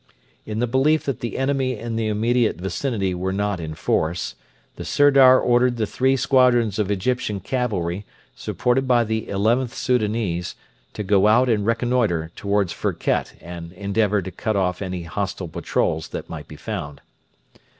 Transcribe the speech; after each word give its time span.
In 0.47 0.57
the 0.57 0.65
belief 0.65 1.03
that 1.05 1.19
the 1.19 1.37
enemy 1.37 1.77
in 1.77 1.95
the 1.95 2.07
immediate 2.07 2.55
vicinity 2.59 3.13
were 3.13 3.31
not 3.31 3.59
in 3.59 3.75
force, 3.75 4.33
the 4.75 4.83
Sirdar 4.83 5.39
ordered 5.39 5.77
the 5.77 5.85
three 5.85 6.15
squadrons 6.17 6.79
of 6.79 6.89
Egyptian 6.89 7.39
cavalry, 7.39 8.03
supported 8.33 8.87
by 8.87 9.03
the 9.03 9.27
XIth 9.27 9.69
Soudanese, 9.71 10.55
to 10.93 11.03
go 11.03 11.27
out 11.27 11.49
and 11.49 11.67
reconnoitre 11.67 12.31
towards 12.35 12.73
Firket 12.73 13.33
and 13.41 13.73
endeavour 13.73 14.23
to 14.23 14.31
cut 14.31 14.55
off 14.55 14.81
any 14.81 15.03
hostile 15.03 15.47
patrols 15.47 16.07
that 16.07 16.27
might 16.31 16.47
be 16.47 16.55
found. 16.55 17.01